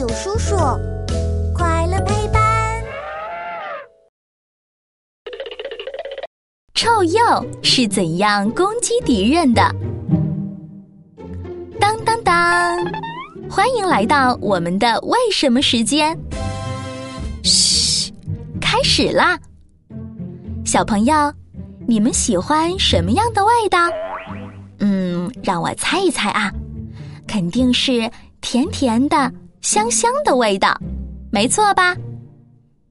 [0.00, 0.56] 友叔叔，
[1.54, 2.82] 快乐陪伴。
[6.72, 9.60] 臭鼬是怎样攻击敌人的？
[11.78, 12.78] 当当当！
[13.50, 16.18] 欢迎来到我们的为什么时间。
[17.42, 18.10] 嘘，
[18.58, 19.38] 开始啦！
[20.64, 21.14] 小朋友，
[21.86, 23.78] 你们喜欢什么样的味道？
[24.78, 26.50] 嗯，让我猜一猜啊，
[27.26, 28.10] 肯定是
[28.40, 29.30] 甜甜的、
[29.60, 30.76] 香香的味道，
[31.30, 31.96] 没错吧？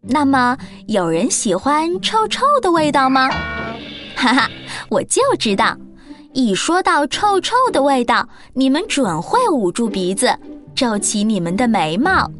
[0.00, 0.56] 那么，
[0.86, 3.28] 有人喜欢臭臭的味道吗？
[4.16, 4.50] 哈哈，
[4.88, 5.76] 我就知道，
[6.32, 10.34] 一说到臭臭的味道，你们准会捂住鼻子，
[10.74, 12.30] 皱起你们的眉毛。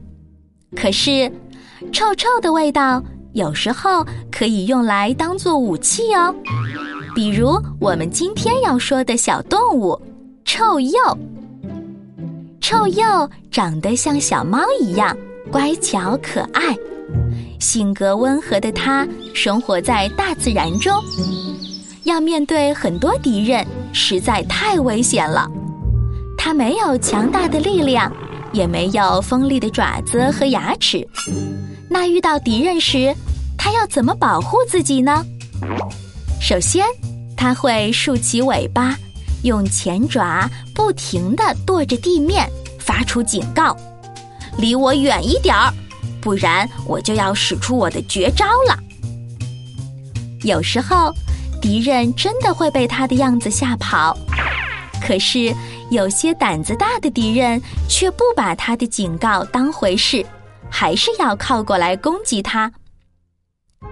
[0.74, 1.30] 可是，
[1.92, 3.02] 臭臭的味道
[3.32, 6.34] 有时候可以用来当做武器哦。
[7.14, 10.00] 比如我们今天要说的小动物
[10.44, 11.16] 臭鼬，
[12.64, 15.14] 臭鼬长得像小猫一样
[15.52, 16.74] 乖巧可爱，
[17.60, 20.90] 性格温和的它生活在大自然中，
[22.04, 25.46] 要面对很多敌人实在太危险了。
[26.38, 28.10] 它没有强大的力量，
[28.54, 31.06] 也没有锋利的爪子和牙齿，
[31.90, 33.14] 那遇到敌人时，
[33.58, 35.22] 它要怎么保护自己呢？
[36.40, 36.82] 首先，
[37.36, 38.96] 它会竖起尾巴，
[39.44, 43.76] 用前爪不停地跺着地面，发出警告
[44.58, 45.72] ：“离我远一点儿，
[46.20, 48.78] 不然我就要使出我的绝招了。”
[50.42, 51.14] 有时候，
[51.60, 54.16] 敌人真的会被它的样子吓跑，
[55.00, 55.54] 可是
[55.90, 60.24] 有些胆子大的敌人却不把它的警告当回事，
[60.70, 62.72] 还是要靠过来攻击它。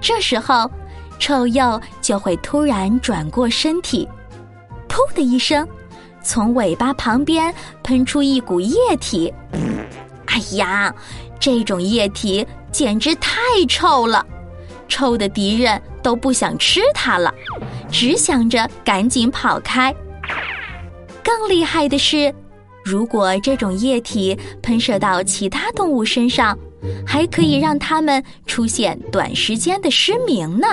[0.00, 0.70] 这时候，
[1.19, 4.09] 臭鼬就会突然转过身体，
[4.92, 5.66] 噗的一声，
[6.22, 9.32] 从尾巴旁边喷出一股液体。
[10.26, 10.94] 哎呀，
[11.40, 14.24] 这种液体简直太臭了，
[14.88, 17.32] 臭的敌人都不想吃它了，
[17.91, 19.94] 只想着赶紧跑开。
[21.25, 22.34] 更厉害的是，
[22.84, 26.58] 如果这种液体喷射到其他动物身上，
[27.06, 30.66] 还可以让它们出现短时间的失明呢。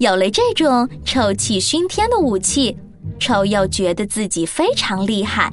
[0.00, 2.74] 有了这种臭气熏天的武器，
[3.18, 5.52] 臭鼬觉得自己非常厉害。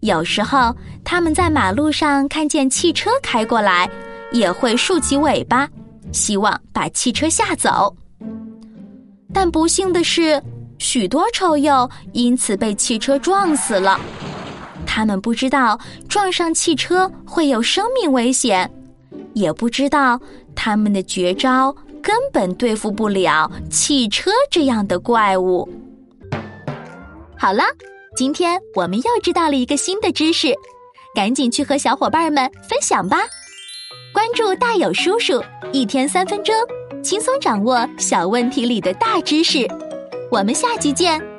[0.00, 3.88] 有时候，他们在马路上看见汽车开过来，
[4.30, 5.66] 也会竖起尾巴，
[6.12, 7.96] 希望把汽车吓走。
[9.32, 10.38] 但不幸的是，
[10.76, 13.98] 许多臭鼬因此被汽车撞死了。
[14.84, 18.70] 他们不知道撞上汽车会有生命危险，
[19.32, 20.20] 也不知道
[20.54, 25.68] 他们的绝招根本对付不了汽车这样的怪物。
[27.38, 27.62] 好了，
[28.16, 30.54] 今天我们又知道了一个新的知识，
[31.14, 33.20] 赶紧去和小伙伴们分享吧！
[34.12, 35.42] 关注大有叔叔，
[35.72, 36.54] 一天三分钟，
[37.02, 39.66] 轻松掌握小问题里的大知识。
[40.30, 41.31] 我们下期见。